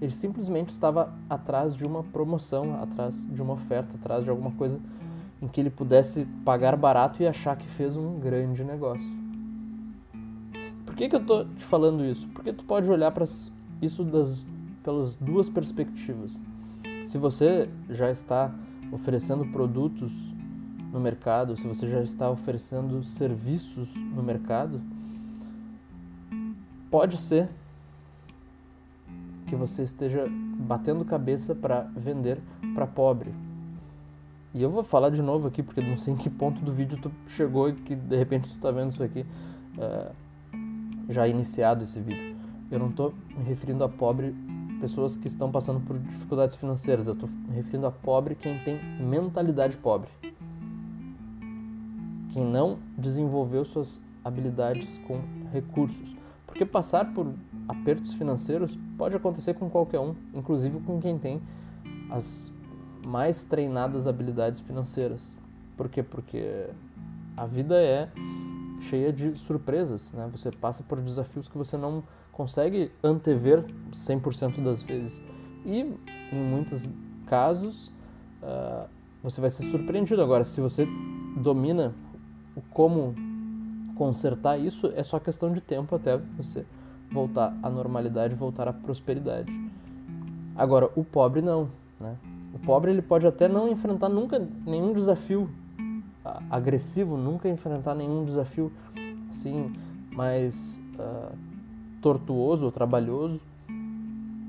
Ele 0.00 0.12
simplesmente 0.12 0.68
estava 0.68 1.12
atrás 1.28 1.74
de 1.74 1.84
uma 1.86 2.02
promoção, 2.02 2.80
atrás 2.80 3.26
de 3.26 3.42
uma 3.42 3.54
oferta, 3.54 3.96
atrás 3.96 4.22
de 4.22 4.30
alguma 4.30 4.52
coisa 4.52 4.78
em 5.42 5.48
que 5.48 5.60
ele 5.60 5.70
pudesse 5.70 6.26
pagar 6.44 6.76
barato 6.76 7.22
e 7.22 7.26
achar 7.26 7.56
que 7.56 7.66
fez 7.66 7.96
um 7.96 8.18
grande 8.18 8.62
negócio. 8.62 9.24
Por 10.86 10.94
que, 10.94 11.08
que 11.08 11.16
eu 11.16 11.20
estou 11.20 11.44
te 11.44 11.64
falando 11.64 12.04
isso? 12.04 12.28
Porque 12.28 12.52
tu 12.52 12.64
pode 12.64 12.88
olhar 12.90 13.10
para 13.10 13.24
isso 13.82 14.04
das, 14.04 14.46
pelas 14.82 15.16
duas 15.16 15.48
perspectivas. 15.48 16.40
Se 17.02 17.18
você 17.18 17.68
já 17.90 18.10
está 18.10 18.54
oferecendo 18.92 19.44
produtos 19.46 20.12
no 20.94 21.00
mercado, 21.00 21.56
se 21.56 21.66
você 21.66 21.88
já 21.88 22.00
está 22.00 22.30
oferecendo 22.30 23.02
serviços 23.02 23.92
no 23.96 24.22
mercado, 24.22 24.80
pode 26.88 27.20
ser 27.20 27.48
que 29.48 29.56
você 29.56 29.82
esteja 29.82 30.24
batendo 30.30 31.04
cabeça 31.04 31.52
para 31.52 31.80
vender 31.96 32.38
para 32.76 32.86
pobre. 32.86 33.34
E 34.54 34.62
eu 34.62 34.70
vou 34.70 34.84
falar 34.84 35.10
de 35.10 35.20
novo 35.20 35.48
aqui, 35.48 35.64
porque 35.64 35.80
não 35.80 35.98
sei 35.98 36.14
em 36.14 36.16
que 36.16 36.30
ponto 36.30 36.60
do 36.60 36.72
vídeo 36.72 36.96
tu 37.02 37.10
chegou 37.26 37.68
e 37.68 37.72
que 37.72 37.96
de 37.96 38.16
repente 38.16 38.48
tu 38.48 38.54
está 38.54 38.70
vendo 38.70 38.92
isso 38.92 39.02
aqui 39.02 39.26
uh, 39.76 40.14
já 41.08 41.26
iniciado 41.26 41.82
esse 41.82 41.98
vídeo. 41.98 42.36
Eu 42.70 42.78
não 42.78 42.90
estou 42.90 43.12
me 43.36 43.42
referindo 43.42 43.82
a 43.82 43.88
pobre 43.88 44.32
pessoas 44.80 45.16
que 45.16 45.26
estão 45.26 45.50
passando 45.50 45.80
por 45.80 45.98
dificuldades 45.98 46.54
financeiras. 46.54 47.08
Eu 47.08 47.14
estou 47.14 47.28
me 47.28 47.56
referindo 47.56 47.88
a 47.88 47.90
pobre 47.90 48.36
quem 48.36 48.60
tem 48.60 48.78
mentalidade 49.00 49.76
pobre. 49.76 50.08
Quem 52.34 52.44
não 52.44 52.78
desenvolveu 52.98 53.64
suas 53.64 54.00
habilidades 54.24 54.98
com 55.06 55.20
recursos. 55.52 56.16
Porque 56.48 56.66
passar 56.66 57.14
por 57.14 57.32
apertos 57.68 58.14
financeiros 58.14 58.76
pode 58.98 59.16
acontecer 59.16 59.54
com 59.54 59.70
qualquer 59.70 60.00
um, 60.00 60.16
inclusive 60.34 60.80
com 60.80 61.00
quem 61.00 61.16
tem 61.16 61.40
as 62.10 62.52
mais 63.06 63.44
treinadas 63.44 64.08
habilidades 64.08 64.60
financeiras. 64.60 65.30
Por 65.76 65.88
quê? 65.88 66.02
Porque 66.02 66.66
a 67.36 67.46
vida 67.46 67.80
é 67.80 68.08
cheia 68.80 69.12
de 69.12 69.38
surpresas, 69.38 70.12
né? 70.12 70.28
Você 70.32 70.50
passa 70.50 70.82
por 70.82 71.00
desafios 71.00 71.48
que 71.48 71.56
você 71.56 71.76
não 71.76 72.02
consegue 72.32 72.90
antever 73.00 73.64
100% 73.92 74.60
das 74.60 74.82
vezes. 74.82 75.22
E 75.64 75.82
em 76.32 76.50
muitos 76.50 76.88
casos 77.26 77.92
uh, 78.42 78.88
você 79.22 79.40
vai 79.40 79.50
ser 79.50 79.70
surpreendido. 79.70 80.20
Agora, 80.20 80.42
se 80.42 80.60
você 80.60 80.84
domina 81.36 81.94
o 82.56 82.60
como 82.70 83.14
consertar 83.94 84.58
isso, 84.58 84.92
é 84.94 85.02
só 85.02 85.18
questão 85.18 85.52
de 85.52 85.60
tempo 85.60 85.94
até 85.94 86.16
você 86.36 86.64
voltar 87.10 87.56
à 87.62 87.70
normalidade, 87.70 88.34
voltar 88.34 88.68
à 88.68 88.72
prosperidade. 88.72 89.52
Agora, 90.56 90.90
o 90.96 91.04
pobre 91.04 91.40
não, 91.40 91.68
né? 92.00 92.16
O 92.52 92.58
pobre 92.58 92.90
ele 92.90 93.02
pode 93.02 93.26
até 93.26 93.48
não 93.48 93.68
enfrentar 93.68 94.08
nunca 94.08 94.38
nenhum 94.64 94.92
desafio 94.92 95.50
agressivo, 96.48 97.16
nunca 97.16 97.48
enfrentar 97.48 97.94
nenhum 97.94 98.24
desafio 98.24 98.72
assim 99.28 99.72
mais 100.12 100.80
uh, 100.94 101.36
tortuoso 102.00 102.64
ou 102.64 102.72
trabalhoso, 102.72 103.40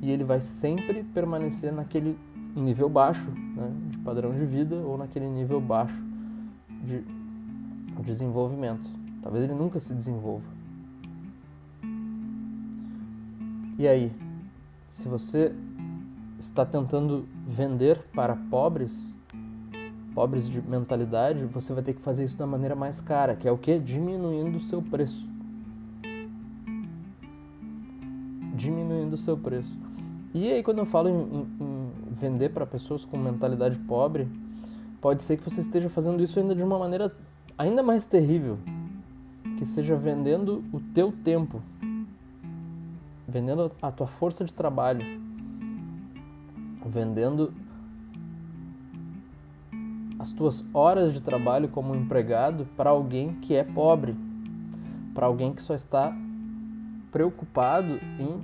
e 0.01 0.11
ele 0.11 0.23
vai 0.23 0.39
sempre 0.39 1.03
permanecer 1.03 1.73
naquele 1.73 2.17
nível 2.55 2.87
baixo 2.87 3.31
né, 3.55 3.71
de 3.89 3.97
padrão 3.97 4.33
de 4.33 4.45
vida 4.45 4.75
ou 4.75 4.97
naquele 4.97 5.27
nível 5.27 5.59
baixo 5.59 6.05
de 6.83 7.03
desenvolvimento. 8.03 8.89
Talvez 9.21 9.43
ele 9.43 9.55
nunca 9.55 9.79
se 9.79 9.93
desenvolva. 9.93 10.47
E 13.77 13.87
aí, 13.87 14.11
se 14.89 15.07
você 15.07 15.53
está 16.39 16.65
tentando 16.65 17.25
vender 17.45 17.99
para 18.13 18.35
pobres, 18.35 19.13
pobres 20.13 20.47
de 20.47 20.61
mentalidade, 20.61 21.43
você 21.45 21.73
vai 21.73 21.83
ter 21.83 21.93
que 21.93 22.01
fazer 22.01 22.23
isso 22.23 22.37
da 22.37 22.47
maneira 22.47 22.75
mais 22.75 23.01
cara, 23.01 23.35
que 23.35 23.47
é 23.47 23.51
o 23.51 23.57
que? 23.57 23.77
Diminuindo 23.79 24.57
o 24.57 24.61
seu 24.61 24.81
preço. 24.81 25.27
Diminuindo 28.55 29.13
o 29.13 29.17
seu 29.17 29.37
preço. 29.37 29.77
E 30.33 30.51
aí, 30.51 30.63
quando 30.63 30.79
eu 30.79 30.85
falo 30.85 31.09
em, 31.09 31.13
em, 31.13 31.47
em 31.59 32.13
vender 32.13 32.49
para 32.49 32.65
pessoas 32.65 33.03
com 33.03 33.17
mentalidade 33.17 33.77
pobre, 33.79 34.27
pode 35.01 35.23
ser 35.23 35.37
que 35.37 35.43
você 35.43 35.61
esteja 35.61 35.89
fazendo 35.89 36.23
isso 36.23 36.39
ainda 36.39 36.55
de 36.55 36.63
uma 36.63 36.79
maneira 36.79 37.13
ainda 37.57 37.81
mais 37.81 38.05
terrível, 38.05 38.57
que 39.57 39.65
seja 39.65 39.95
vendendo 39.95 40.63
o 40.73 40.79
teu 40.79 41.11
tempo 41.11 41.61
vendendo 43.35 43.69
a 43.81 43.91
tua 43.91 44.07
força 44.07 44.45
de 44.45 44.53
trabalho, 44.53 45.05
vendendo 46.85 47.53
as 50.17 50.31
tuas 50.31 50.65
horas 50.73 51.13
de 51.13 51.21
trabalho 51.21 51.67
como 51.67 51.93
empregado 51.93 52.65
para 52.77 52.91
alguém 52.91 53.33
que 53.41 53.53
é 53.53 53.61
pobre, 53.61 54.15
para 55.13 55.25
alguém 55.25 55.53
que 55.53 55.61
só 55.61 55.75
está 55.75 56.15
preocupado 57.11 57.99
em 58.17 58.41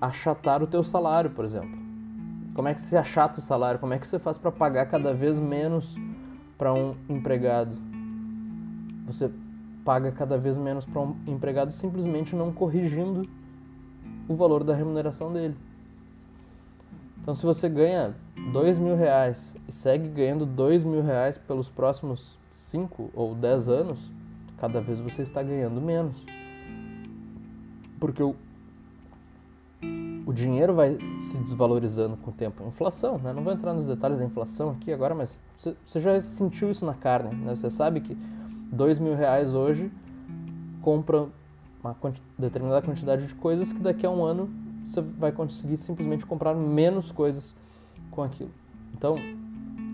achatar 0.00 0.62
o 0.62 0.66
teu 0.66 0.84
salário, 0.84 1.30
por 1.30 1.44
exemplo. 1.44 1.78
Como 2.52 2.68
é 2.68 2.74
que 2.74 2.82
se 2.82 2.94
achata 2.94 3.38
o 3.38 3.42
salário? 3.42 3.80
Como 3.80 3.94
é 3.94 3.98
que 3.98 4.06
você 4.06 4.18
faz 4.18 4.36
para 4.36 4.52
pagar 4.52 4.84
cada 4.86 5.14
vez 5.14 5.38
menos 5.38 5.96
para 6.58 6.74
um 6.74 6.94
empregado? 7.08 7.74
Você 9.06 9.30
paga 9.84 10.10
cada 10.10 10.36
vez 10.36 10.58
menos 10.58 10.84
para 10.84 11.00
um 11.00 11.16
empregado 11.26 11.72
simplesmente 11.72 12.34
não 12.34 12.52
corrigindo 12.52 13.28
o 14.28 14.34
valor 14.34 14.64
da 14.64 14.74
remuneração 14.74 15.32
dele. 15.32 15.56
Então, 17.22 17.34
se 17.34 17.44
você 17.44 17.68
ganha 17.68 18.14
dois 18.52 18.78
mil 18.78 18.96
reais 18.96 19.56
e 19.66 19.72
segue 19.72 20.08
ganhando 20.08 20.44
dois 20.44 20.84
mil 20.84 21.02
reais 21.02 21.38
pelos 21.38 21.68
próximos 21.68 22.38
5 22.52 23.10
ou 23.14 23.34
10 23.34 23.68
anos, 23.68 24.10
cada 24.58 24.80
vez 24.80 24.98
você 24.98 25.22
está 25.22 25.42
ganhando 25.42 25.80
menos. 25.80 26.24
Porque 28.00 28.22
o, 28.22 28.34
o 30.26 30.32
dinheiro 30.32 30.74
vai 30.74 30.98
se 31.18 31.36
desvalorizando 31.38 32.16
com 32.16 32.30
o 32.30 32.32
tempo. 32.32 32.64
inflação, 32.66 33.18
né? 33.18 33.32
não 33.32 33.42
vou 33.42 33.52
entrar 33.52 33.74
nos 33.74 33.86
detalhes 33.86 34.18
da 34.18 34.24
inflação 34.24 34.70
aqui 34.70 34.92
agora, 34.92 35.14
mas 35.14 35.38
você, 35.56 35.76
você 35.84 36.00
já 36.00 36.20
sentiu 36.20 36.70
isso 36.70 36.84
na 36.86 36.94
carne. 36.94 37.34
Né? 37.34 37.54
Você 37.54 37.68
sabe 37.70 38.00
que 38.00 38.16
dois 38.76 38.98
mil 38.98 39.16
reais 39.16 39.54
hoje 39.54 39.90
compra 40.82 41.26
uma 41.82 41.94
quanti 41.94 42.22
determinada 42.38 42.82
quantidade 42.82 43.26
de 43.26 43.34
coisas 43.34 43.72
que 43.72 43.80
daqui 43.80 44.06
a 44.06 44.10
um 44.10 44.24
ano 44.24 44.48
você 44.84 45.00
vai 45.00 45.32
conseguir 45.32 45.76
simplesmente 45.78 46.24
comprar 46.24 46.54
menos 46.54 47.10
coisas 47.10 47.56
com 48.10 48.22
aquilo. 48.22 48.50
Então, 48.94 49.16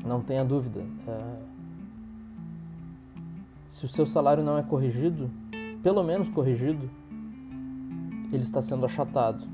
não 0.05 0.21
tenha 0.21 0.45
dúvida. 0.45 0.81
É... 1.07 1.53
Se 3.67 3.85
o 3.87 3.89
seu 3.89 4.07
salário 4.07 4.45
não 4.45 4.59
é 4.59 4.63
corrigido, 4.63 5.31
pelo 5.83 6.03
menos 6.05 6.29
corrigido, 6.29 6.91
ele 8.31 8.43
está 8.43 8.61
sendo 8.61 8.85
achatado, 8.85 9.47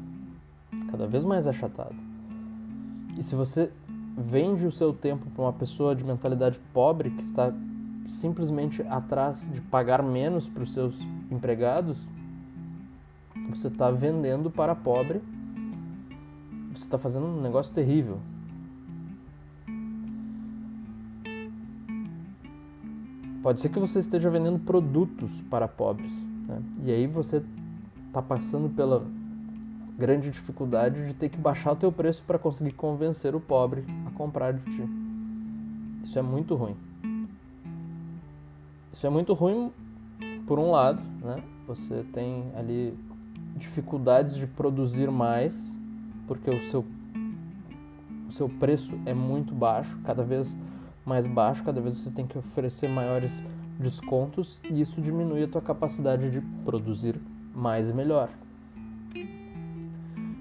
cada 0.90 1.06
vez 1.06 1.24
mais 1.24 1.46
achatado. 1.46 1.94
E 3.16 3.22
se 3.22 3.34
você 3.34 3.70
vende 4.16 4.66
o 4.66 4.72
seu 4.72 4.92
tempo 4.92 5.30
para 5.30 5.42
uma 5.42 5.52
pessoa 5.52 5.94
de 5.94 6.04
mentalidade 6.04 6.60
pobre 6.72 7.10
que 7.10 7.22
está 7.22 7.52
simplesmente 8.08 8.82
atrás 8.88 9.46
de 9.52 9.60
pagar 9.60 10.02
menos 10.02 10.48
para 10.48 10.62
os 10.62 10.72
seus 10.72 10.98
empregados, 11.30 11.98
você 13.50 13.68
está 13.68 13.90
vendendo 13.90 14.50
para 14.50 14.74
pobre, 14.74 15.20
você 16.72 16.84
está 16.84 16.98
fazendo 16.98 17.26
um 17.26 17.40
negócio 17.40 17.72
terrível. 17.74 18.18
Pode 23.42 23.60
ser 23.60 23.68
que 23.68 23.78
você 23.78 23.98
esteja 23.98 24.28
vendendo 24.30 24.58
produtos 24.58 25.40
para 25.42 25.68
pobres, 25.68 26.12
né? 26.46 26.60
e 26.84 26.90
aí 26.90 27.06
você 27.06 27.42
está 28.08 28.20
passando 28.20 28.68
pela 28.68 29.06
grande 29.98 30.30
dificuldade 30.30 31.06
de 31.06 31.14
ter 31.14 31.28
que 31.28 31.38
baixar 31.38 31.72
o 31.72 31.76
teu 31.76 31.90
preço 31.90 32.22
para 32.26 32.38
conseguir 32.38 32.72
convencer 32.72 33.34
o 33.34 33.40
pobre 33.40 33.84
a 34.06 34.10
comprar 34.10 34.52
de 34.52 34.62
ti. 34.70 34.88
Isso 36.02 36.18
é 36.18 36.22
muito 36.22 36.54
ruim. 36.54 36.87
Isso 38.92 39.06
é 39.06 39.10
muito 39.10 39.34
ruim 39.34 39.70
por 40.46 40.58
um 40.58 40.70
lado, 40.70 41.02
né? 41.22 41.42
Você 41.66 42.04
tem 42.12 42.50
ali 42.56 42.98
dificuldades 43.56 44.36
de 44.36 44.46
produzir 44.46 45.10
mais, 45.10 45.70
porque 46.26 46.50
o 46.50 46.62
seu, 46.62 46.84
o 48.28 48.32
seu 48.32 48.48
preço 48.48 48.98
é 49.04 49.12
muito 49.12 49.54
baixo, 49.54 49.98
cada 50.04 50.22
vez 50.22 50.56
mais 51.04 51.26
baixo, 51.26 51.64
cada 51.64 51.80
vez 51.80 51.94
você 51.94 52.10
tem 52.10 52.26
que 52.26 52.38
oferecer 52.38 52.88
maiores 52.88 53.42
descontos 53.78 54.60
e 54.68 54.80
isso 54.80 55.00
diminui 55.00 55.44
a 55.44 55.48
tua 55.48 55.62
capacidade 55.62 56.30
de 56.30 56.40
produzir 56.64 57.20
mais 57.54 57.88
e 57.88 57.92
melhor. 57.92 58.28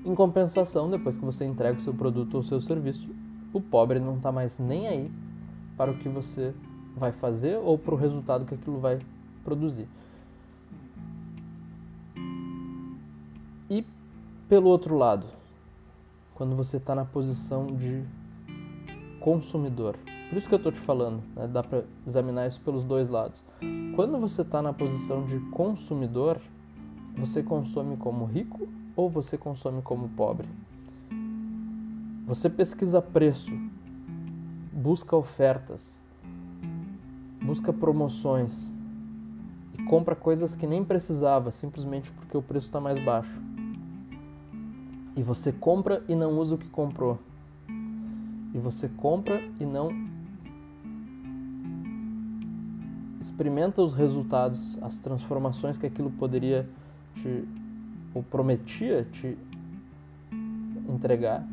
Em 0.05 0.15
compensação, 0.15 0.89
depois 0.89 1.17
que 1.17 1.25
você 1.25 1.45
entrega 1.45 1.77
o 1.77 1.81
seu 1.81 1.93
produto 1.93 2.35
ou 2.35 2.43
seu 2.43 2.61
serviço, 2.61 3.09
o 3.51 3.59
pobre 3.59 3.99
não 3.99 4.15
está 4.15 4.31
mais 4.31 4.59
nem 4.59 4.87
aí 4.87 5.11
para 5.75 5.91
o 5.91 5.97
que 5.97 6.07
você 6.07 6.53
vai 6.97 7.11
fazer 7.11 7.57
ou 7.57 7.77
para 7.77 7.93
o 7.93 7.97
resultado 7.97 8.45
que 8.45 8.55
aquilo 8.55 8.79
vai 8.79 8.99
produzir. 9.43 9.87
E 13.69 13.85
pelo 14.49 14.67
outro 14.69 14.95
lado, 14.95 15.27
quando 16.35 16.55
você 16.55 16.77
está 16.77 16.93
na 16.93 17.05
posição 17.05 17.67
de 17.67 18.03
consumidor, 19.19 19.97
por 20.29 20.37
isso 20.37 20.47
que 20.47 20.53
eu 20.53 20.57
estou 20.57 20.71
te 20.71 20.79
falando, 20.79 21.23
né? 21.35 21.47
dá 21.47 21.63
para 21.63 21.83
examinar 22.05 22.47
isso 22.47 22.59
pelos 22.61 22.83
dois 22.83 23.07
lados. 23.07 23.43
Quando 23.95 24.17
você 24.19 24.41
está 24.41 24.61
na 24.61 24.73
posição 24.73 25.25
de 25.25 25.39
consumidor, 25.51 26.41
você 27.17 27.41
consome 27.41 27.95
como 27.95 28.25
rico 28.25 28.67
ou 28.95 29.09
você 29.09 29.37
consome 29.37 29.81
como 29.81 30.09
pobre? 30.09 30.47
Você 32.25 32.49
pesquisa 32.49 33.01
preço, 33.01 33.51
busca 34.73 35.15
ofertas, 35.15 36.03
busca 37.47 37.71
promoções 37.71 38.69
e 39.79 39.83
compra 39.83 40.13
coisas 40.13 40.53
que 40.53 40.67
nem 40.67 40.83
precisava 40.83 41.49
simplesmente 41.49 42.11
porque 42.11 42.35
o 42.35 42.41
preço 42.41 42.67
está 42.67 42.81
mais 42.81 42.99
baixo 42.99 43.41
e 45.15 45.23
você 45.23 45.53
compra 45.53 46.03
e 46.09 46.13
não 46.13 46.37
usa 46.37 46.55
o 46.55 46.57
que 46.57 46.67
comprou. 46.67 47.17
E 48.53 48.59
você 48.59 48.89
compra 48.89 49.41
e 49.59 49.65
não 49.65 49.89
experimenta 53.19 53.81
os 53.81 53.93
resultados, 53.93 54.77
as 54.81 54.99
transformações 54.99 55.77
que 55.77 55.85
aquilo 55.85 56.11
poderia 56.11 56.69
te 57.15 57.47
ou 58.13 58.21
prometia 58.23 59.07
te 59.11 59.37
entregar. 60.89 61.47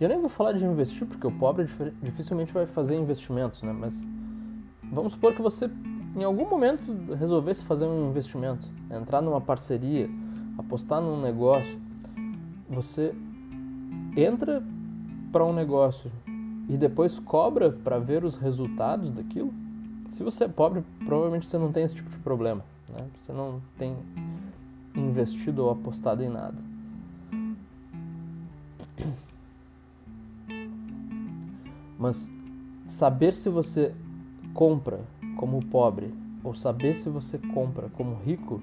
E 0.00 0.04
eu 0.04 0.08
nem 0.08 0.18
vou 0.18 0.28
falar 0.28 0.52
de 0.52 0.64
investir, 0.64 1.06
porque 1.06 1.26
o 1.26 1.32
pobre 1.32 1.66
dificilmente 2.02 2.52
vai 2.52 2.66
fazer 2.66 2.96
investimentos, 2.96 3.62
né? 3.62 3.72
Mas 3.72 4.06
vamos 4.90 5.12
supor 5.12 5.34
que 5.34 5.42
você 5.42 5.70
em 6.16 6.24
algum 6.24 6.48
momento 6.48 7.14
resolvesse 7.14 7.64
fazer 7.64 7.86
um 7.86 8.10
investimento, 8.10 8.66
entrar 8.90 9.22
numa 9.22 9.40
parceria, 9.40 10.08
apostar 10.56 11.00
num 11.00 11.20
negócio, 11.20 11.78
você 12.68 13.14
entra 14.16 14.62
para 15.30 15.44
um 15.44 15.52
negócio 15.52 16.10
e 16.68 16.76
depois 16.76 17.18
cobra 17.18 17.70
para 17.70 17.98
ver 17.98 18.24
os 18.24 18.36
resultados 18.36 19.10
daquilo, 19.10 19.52
se 20.10 20.22
você 20.22 20.44
é 20.44 20.48
pobre, 20.48 20.82
provavelmente 21.04 21.46
você 21.46 21.58
não 21.58 21.70
tem 21.70 21.84
esse 21.84 21.94
tipo 21.94 22.10
de 22.10 22.18
problema. 22.18 22.64
Né? 22.88 23.06
Você 23.16 23.32
não 23.32 23.60
tem 23.76 23.96
investido 24.94 25.64
ou 25.64 25.70
apostado 25.70 26.22
em 26.22 26.28
nada. 26.28 26.56
Mas 31.98 32.30
saber 32.86 33.34
se 33.34 33.48
você 33.48 33.92
compra 34.58 34.98
como 35.36 35.64
pobre 35.66 36.12
ou 36.42 36.52
saber 36.52 36.92
se 36.92 37.08
você 37.08 37.38
compra 37.38 37.88
como 37.90 38.16
rico 38.16 38.60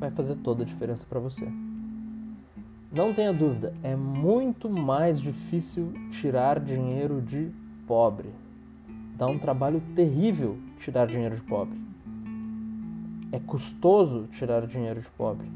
vai 0.00 0.10
fazer 0.10 0.34
toda 0.34 0.64
a 0.64 0.66
diferença 0.66 1.06
para 1.08 1.20
você. 1.20 1.48
Não 2.90 3.14
tenha 3.14 3.32
dúvida, 3.32 3.72
é 3.84 3.94
muito 3.94 4.68
mais 4.68 5.20
difícil 5.20 5.92
tirar 6.10 6.58
dinheiro 6.58 7.22
de 7.22 7.52
pobre. 7.86 8.30
Dá 9.16 9.28
um 9.28 9.38
trabalho 9.38 9.80
terrível 9.94 10.58
tirar 10.76 11.06
dinheiro 11.06 11.36
de 11.36 11.42
pobre. 11.42 11.80
É 13.30 13.38
custoso 13.38 14.26
tirar 14.26 14.66
dinheiro 14.66 15.00
de 15.00 15.10
pobre. 15.10 15.46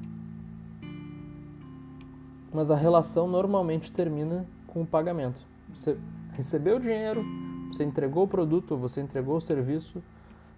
Mas 2.54 2.70
a 2.70 2.76
relação 2.76 3.26
normalmente 3.26 3.90
termina 3.90 4.46
com 4.68 4.82
o 4.82 4.86
pagamento. 4.86 5.40
Você 5.74 5.98
recebeu 6.34 6.76
o 6.76 6.80
dinheiro, 6.80 7.24
você 7.68 7.84
entregou 7.84 8.24
o 8.24 8.28
produto, 8.28 8.76
você 8.76 9.00
entregou 9.00 9.36
o 9.36 9.40
serviço, 9.40 10.02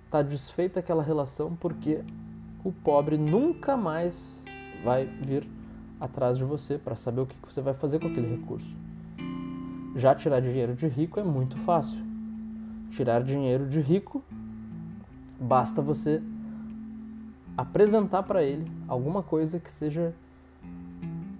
está 0.05 0.23
desfeita 0.23 0.81
aquela 0.81 1.03
relação 1.03 1.57
porque 1.57 2.03
o 2.65 2.73
pobre 2.73 3.17
nunca 3.17 3.77
mais 3.77 4.43
vai 4.85 5.07
vir 5.07 5.49
atrás 6.01 6.39
de 6.39 6.45
você 6.45 6.79
para 6.79 6.97
saber 6.97 7.23
o 7.23 7.27
que 7.27 7.37
você 7.43 7.61
vai 7.61 7.75
fazer 7.75 7.99
com 7.99 8.09
aquele 8.09 8.29
recurso. 8.29 8.75
Já 9.97 10.15
tirar 10.15 10.41
dinheiro 10.41 10.75
de 10.75 10.87
rico 10.87 11.19
é 11.19 11.25
muito 11.25 11.57
fácil. 11.59 11.99
Tirar 12.91 13.23
dinheiro 13.23 13.67
de 13.67 13.81
rico 13.81 14.23
basta 15.41 15.83
você 15.83 16.23
apresentar 17.57 18.23
para 18.23 18.43
ele 18.43 18.71
alguma 18.87 19.23
coisa 19.23 19.59
que 19.59 19.71
seja 19.71 20.15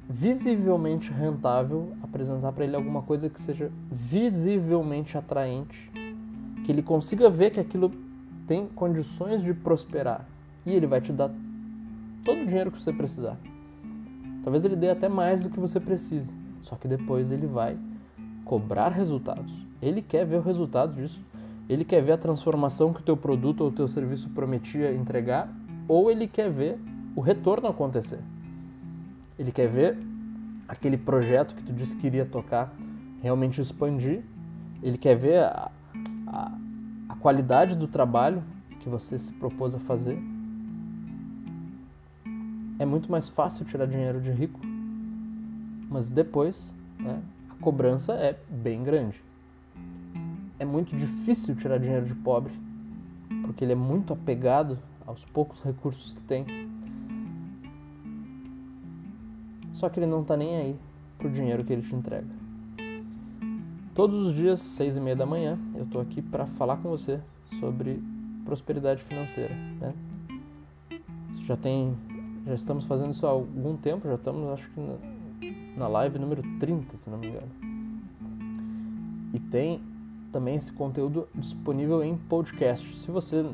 visivelmente 0.09 1.13
rentável, 1.13 1.93
apresentar 2.03 2.51
para 2.53 2.65
ele 2.65 2.75
alguma 2.75 3.03
coisa 3.03 3.29
que 3.29 3.41
seja 3.41 3.71
visivelmente 3.91 5.19
atraente, 5.19 5.91
que 6.65 6.73
ele 6.73 6.83
consiga 6.83 7.29
ver 7.29 7.51
que 7.51 7.61
aquilo 7.61 7.93
tem 8.47 8.67
condições 8.67 9.43
de 9.43 9.53
prosperar 9.53 10.27
e 10.65 10.73
ele 10.73 10.87
vai 10.87 11.01
te 11.01 11.13
dar 11.13 11.31
todo 12.25 12.43
o 12.43 12.47
dinheiro 12.47 12.71
que 12.71 12.83
você 12.83 12.93
precisar. 12.93 13.37
Talvez 14.43 14.65
ele 14.65 14.77
dê 14.77 14.89
até 14.89 15.09
mais 15.09 15.43
do 15.43 15.51
que 15.51 15.61
você 15.61 15.79
precise. 15.79 16.31
Só 16.63 16.75
que 16.77 16.89
depois 16.89 17.31
ele 17.31 17.47
vai 17.47 17.77
cobrar 18.45 18.89
resultados. 18.89 19.53
Ele 19.81 20.01
quer 20.01 20.25
ver 20.25 20.37
o 20.37 20.43
resultado 20.43 20.95
disso. 20.95 21.21
Ele 21.69 21.85
quer 21.85 22.03
ver 22.03 22.13
a 22.13 22.17
transformação 22.17 22.95
que 22.95 23.01
o 23.01 23.05
teu 23.05 23.17
produto 23.17 23.61
ou 23.61 23.69
o 23.69 23.73
teu 23.73 23.87
serviço 23.87 24.31
prometia 24.31 24.95
entregar, 24.95 25.53
ou 25.87 26.11
ele 26.11 26.27
quer 26.27 26.51
ver 26.51 26.79
o 27.15 27.21
retorno 27.21 27.69
acontecer. 27.69 28.21
Ele 29.39 29.53
quer 29.53 29.69
ver 29.69 29.97
aquele 30.67 30.97
projeto 30.97 31.55
que 31.55 31.63
tu 31.63 31.73
disse 31.73 31.97
que 31.97 32.07
iria 32.07 32.27
tocar 32.27 32.75
realmente 33.23 33.61
expandir. 33.61 34.23
Ele 34.83 34.99
quer 34.99 35.17
ver 35.17 35.39
a, 35.45 35.71
a, 36.27 36.59
a 37.09 37.15
qualidade 37.17 37.77
do 37.77 37.87
trabalho 37.87 38.43
que 38.81 38.89
você 38.89 39.19
se 39.19 39.33
propôs 39.33 39.75
a 39.75 39.79
fazer 39.79 40.19
é 42.79 42.87
muito 42.87 43.11
mais 43.11 43.29
fácil 43.29 43.65
tirar 43.65 43.87
dinheiro 43.87 44.21
de 44.21 44.31
rico 44.31 44.61
Mas 45.91 46.09
depois, 46.09 46.73
né, 46.99 47.21
a 47.51 47.63
cobrança 47.63 48.13
é 48.13 48.39
bem 48.49 48.85
grande. 48.85 49.23
É 50.59 50.65
muito 50.65 50.97
difícil 50.97 51.57
tirar 51.57 51.79
dinheiro 51.79 52.05
de 52.05 52.15
pobre, 52.15 52.53
porque 53.43 53.65
ele 53.65 53.73
é 53.73 53.77
muito 53.77 54.13
apegado 54.13 54.79
aos 55.07 55.25
poucos 55.25 55.61
recursos 55.61 56.13
que 56.13 56.23
tem. 56.23 56.45
Só 59.79 59.89
que 59.89 60.01
ele 60.01 60.07
não 60.07 60.23
está 60.23 60.37
nem 60.37 60.57
aí 60.57 60.77
pro 61.19 61.31
dinheiro 61.31 61.63
que 61.63 61.73
ele 61.73 61.83
te 61.83 61.95
entrega. 61.95 62.27
Todos 63.95 64.27
os 64.27 64.35
dias, 64.35 64.61
seis 64.61 64.97
e 64.97 65.01
meia 65.01 65.15
da 65.15 65.25
manhã, 65.25 65.57
eu 65.77 65.85
estou 65.85 66.01
aqui 66.01 66.21
para 66.21 66.47
falar 66.47 66.79
com 66.79 66.89
você 66.89 67.21
sobre 67.61 68.03
prosperidade 68.45 69.01
financeira. 69.05 69.55
Né? 69.81 69.95
Já 71.47 71.57
tem, 71.57 71.97
já 72.45 72.55
estamos 72.55 72.87
fazendo 72.87 73.13
isso 73.13 73.25
há 73.25 73.31
algum 73.31 73.77
tempo, 73.77 74.09
já 74.09 74.17
estamos, 74.17 74.49
acho 74.53 74.69
que 74.69 74.81
na, 74.81 74.97
na 75.77 75.89
live 75.89 76.19
número 76.19 76.43
30, 76.59 76.97
se 76.97 77.09
não 77.09 77.17
me 77.17 77.29
engano. 77.29 77.49
E 79.33 79.39
tem 79.39 79.81
também 80.33 80.57
esse 80.57 80.73
conteúdo 80.73 81.29
disponível 81.33 82.03
em 82.03 82.17
podcast. 82.17 82.97
Se 82.97 83.13
você 83.13 83.49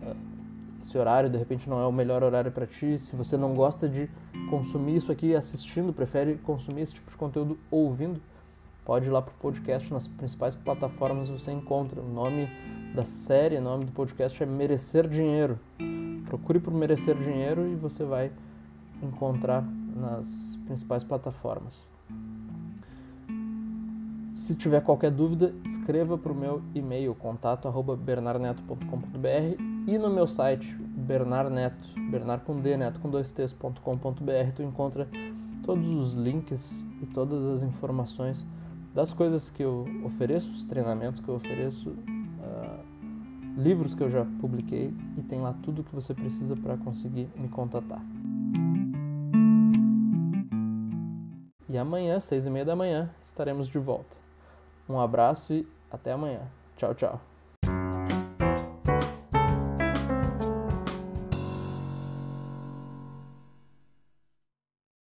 eh, 0.00 0.16
esse 0.82 0.96
horário 0.96 1.28
de 1.28 1.36
repente 1.36 1.68
não 1.68 1.78
é 1.78 1.86
o 1.86 1.92
melhor 1.92 2.22
horário 2.22 2.50
para 2.50 2.66
ti, 2.66 2.98
se 2.98 3.14
você 3.14 3.36
não 3.36 3.54
gosta 3.54 3.86
de 3.86 4.08
consumir 4.48 4.96
isso 4.96 5.12
aqui 5.12 5.34
assistindo, 5.34 5.92
prefere 5.92 6.36
consumir 6.36 6.80
esse 6.82 6.94
tipo 6.94 7.10
de 7.10 7.16
conteúdo 7.16 7.58
ouvindo, 7.70 8.20
pode 8.84 9.06
ir 9.06 9.10
lá 9.10 9.22
para 9.22 9.32
o 9.32 9.36
podcast 9.38 9.92
nas 9.92 10.08
principais 10.08 10.54
plataformas 10.54 11.28
você 11.28 11.52
encontra. 11.52 12.00
O 12.00 12.08
nome 12.08 12.48
da 12.94 13.04
série, 13.04 13.56
o 13.56 13.62
nome 13.62 13.84
do 13.84 13.92
podcast 13.92 14.42
é 14.42 14.46
Merecer 14.46 15.06
Dinheiro. 15.08 15.58
Procure 16.26 16.58
por 16.58 16.72
Merecer 16.72 17.16
Dinheiro 17.16 17.68
e 17.68 17.74
você 17.74 18.04
vai 18.04 18.32
encontrar 19.02 19.62
nas 19.94 20.56
principais 20.66 21.04
plataformas. 21.04 21.86
Se 24.34 24.54
tiver 24.54 24.80
qualquer 24.82 25.10
dúvida, 25.10 25.52
escreva 25.64 26.16
para 26.16 26.32
o 26.32 26.34
meu 26.34 26.62
e-mail 26.74 27.14
contato@bernarneto.com.br 27.14 29.77
e 29.88 29.96
no 29.96 30.10
meu 30.10 30.26
site 30.26 30.76
bernarneto, 30.76 31.88
bernard 32.10 32.44
com 32.44 32.60
d, 32.60 32.76
neto 32.76 33.00
com 33.00 33.08
dois 33.08 33.32
tu 34.54 34.62
encontra 34.62 35.08
todos 35.64 35.88
os 35.88 36.12
links 36.12 36.86
e 37.00 37.06
todas 37.06 37.42
as 37.46 37.62
informações 37.62 38.46
das 38.94 39.14
coisas 39.14 39.48
que 39.48 39.62
eu 39.62 39.86
ofereço, 40.04 40.50
os 40.50 40.62
treinamentos 40.62 41.22
que 41.22 41.28
eu 41.28 41.34
ofereço, 41.34 41.88
uh, 41.88 42.84
livros 43.56 43.94
que 43.94 44.02
eu 44.02 44.10
já 44.10 44.26
publiquei 44.38 44.92
e 45.16 45.22
tem 45.22 45.40
lá 45.40 45.54
tudo 45.62 45.82
que 45.82 45.94
você 45.94 46.12
precisa 46.12 46.54
para 46.54 46.76
conseguir 46.76 47.30
me 47.34 47.48
contatar. 47.48 48.02
E 51.66 51.78
amanhã, 51.78 52.20
seis 52.20 52.44
e 52.44 52.50
meia 52.50 52.64
da 52.64 52.76
manhã, 52.76 53.08
estaremos 53.22 53.68
de 53.68 53.78
volta. 53.78 54.18
Um 54.86 55.00
abraço 55.00 55.54
e 55.54 55.66
até 55.90 56.12
amanhã. 56.12 56.42
Tchau, 56.76 56.94
tchau. 56.94 57.27